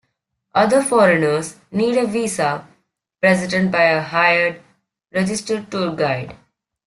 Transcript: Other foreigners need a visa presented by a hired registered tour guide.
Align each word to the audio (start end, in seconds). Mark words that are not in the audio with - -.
Other 0.55 0.81
foreigners 0.81 1.57
need 1.71 1.95
a 1.95 2.07
visa 2.07 2.67
presented 3.21 3.71
by 3.71 3.83
a 3.83 4.01
hired 4.01 4.59
registered 5.13 5.69
tour 5.69 5.95
guide. 5.95 6.35